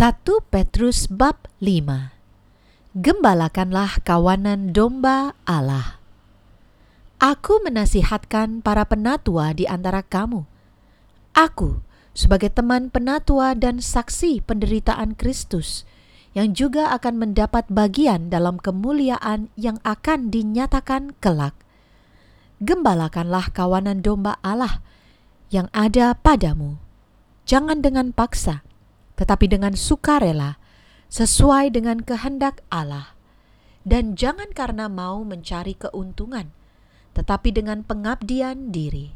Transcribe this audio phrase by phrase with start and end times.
[0.00, 0.16] 1
[0.48, 6.00] Petrus bab 5 Gembalakanlah kawanan domba Allah.
[7.20, 10.48] Aku menasihatkan para penatua di antara kamu.
[11.36, 11.84] Aku
[12.16, 15.84] sebagai teman penatua dan saksi penderitaan Kristus
[16.32, 21.52] yang juga akan mendapat bagian dalam kemuliaan yang akan dinyatakan kelak.
[22.64, 24.80] Gembalakanlah kawanan domba Allah
[25.52, 26.80] yang ada padamu.
[27.44, 28.64] Jangan dengan paksa,
[29.20, 30.56] tetapi dengan sukarela,
[31.12, 33.12] sesuai dengan kehendak Allah.
[33.84, 36.48] Dan jangan karena mau mencari keuntungan,
[37.12, 39.12] tetapi dengan pengabdian diri.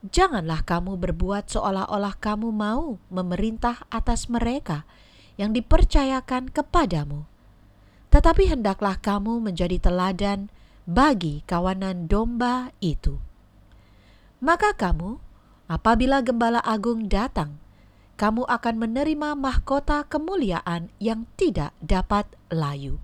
[0.00, 4.88] Janganlah kamu berbuat seolah-olah kamu mau memerintah atas mereka
[5.36, 7.28] yang dipercayakan kepadamu.
[8.08, 10.48] Tetapi hendaklah kamu menjadi teladan
[10.88, 13.20] bagi kawanan domba itu.
[14.40, 15.20] Maka kamu,
[15.68, 17.60] apabila gembala agung datang,
[18.20, 23.00] kamu akan menerima mahkota kemuliaan yang tidak dapat layu.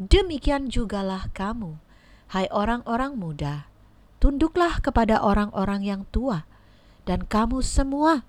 [0.00, 1.76] Demikian jugalah kamu,
[2.32, 3.68] hai orang-orang muda,
[4.24, 6.48] tunduklah kepada orang-orang yang tua,
[7.04, 8.24] dan kamu semua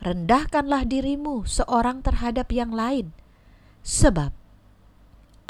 [0.00, 3.12] rendahkanlah dirimu seorang terhadap yang lain,
[3.84, 4.32] sebab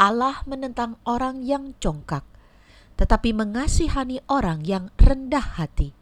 [0.03, 2.27] Allah menentang orang yang congkak,
[2.99, 5.95] tetapi mengasihani orang yang rendah hati.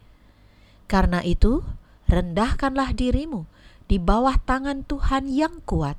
[0.89, 1.61] Karena itu,
[2.09, 3.45] rendahkanlah dirimu
[3.85, 5.97] di bawah tangan Tuhan yang kuat,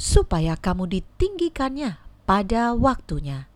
[0.00, 3.48] supaya kamu ditinggikannya pada waktunya.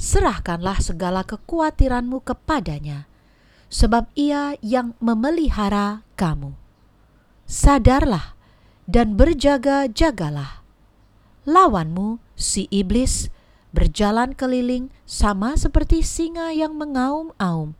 [0.00, 3.08] Serahkanlah segala kekhawatiranmu kepadanya,
[3.72, 6.56] sebab Ia yang memelihara kamu.
[7.44, 8.36] Sadarlah
[8.88, 10.64] dan berjaga-jagalah.
[11.44, 13.32] Lawanmu, si iblis,
[13.72, 17.74] berjalan keliling sama seperti singa yang mengaum-aum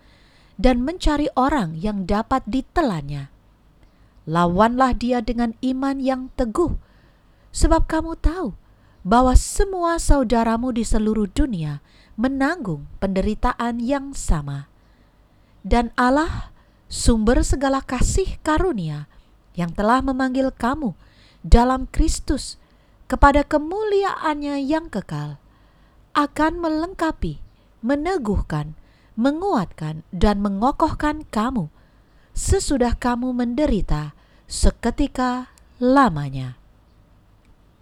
[0.61, 3.33] dan mencari orang yang dapat ditelannya
[4.31, 6.79] lawanlah dia dengan iman yang teguh,
[7.51, 8.55] sebab kamu tahu
[9.03, 11.83] bahwa semua saudaramu di seluruh dunia
[12.15, 14.71] menanggung penderitaan yang sama.
[15.67, 16.55] Dan Allah,
[16.87, 19.11] sumber segala kasih karunia,
[19.59, 20.95] yang telah memanggil kamu
[21.43, 22.55] dalam Kristus
[23.11, 25.43] kepada kemuliaannya yang kekal,
[26.15, 27.43] akan melengkapi,
[27.83, 28.79] meneguhkan,
[29.19, 31.67] menguatkan, dan mengokohkan kamu
[32.31, 34.15] sesudah kamu menderita
[34.51, 36.59] seketika lamanya.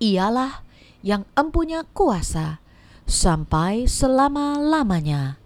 [0.05, 0.61] Ialah
[1.01, 2.61] yang empunya kuasa
[3.09, 5.41] sampai selama-lamanya.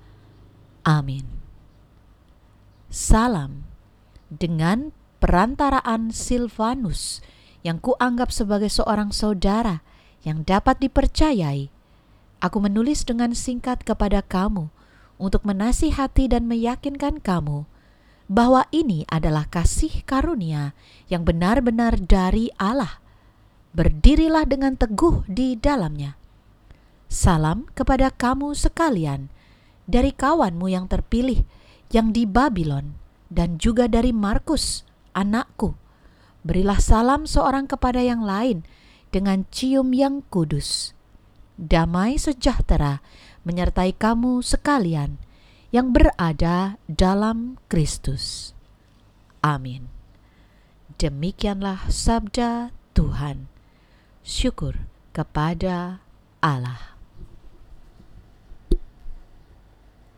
[0.83, 1.22] Amin.
[2.91, 3.62] Salam
[4.28, 4.91] dengan
[5.22, 7.22] perantaraan Silvanus
[7.62, 9.87] yang kuanggap sebagai seorang saudara
[10.27, 11.71] yang dapat dipercayai.
[12.43, 14.75] Aku menulis dengan singkat kepada kamu
[15.22, 17.71] untuk menasihati dan meyakinkan kamu
[18.31, 20.75] bahwa ini adalah kasih karunia
[21.10, 23.03] yang benar-benar dari Allah.
[23.72, 26.15] Berdirilah dengan teguh di dalamnya.
[27.09, 29.33] Salam kepada kamu sekalian
[29.88, 31.44] dari kawanmu yang terpilih
[31.93, 32.97] yang di Babylon
[33.33, 34.84] dan juga dari Markus,
[35.16, 35.77] anakku.
[36.43, 38.65] Berilah salam seorang kepada yang lain
[39.12, 40.97] dengan cium yang kudus.
[41.60, 43.04] Damai sejahtera
[43.44, 45.21] menyertai kamu sekalian
[45.72, 48.53] yang berada dalam Kristus.
[49.41, 49.88] Amin.
[51.00, 53.49] Demikianlah sabda Tuhan.
[54.22, 56.05] Syukur kepada
[56.44, 56.91] Allah.